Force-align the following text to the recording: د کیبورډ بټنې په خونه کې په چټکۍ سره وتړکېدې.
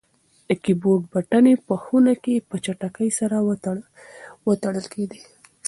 د 0.47 0.49
کیبورډ 0.63 1.03
بټنې 1.13 1.53
په 1.67 1.75
خونه 1.83 2.13
کې 2.23 2.45
په 2.49 2.55
چټکۍ 2.63 3.09
سره 3.19 3.37
وتړکېدې. 4.51 5.21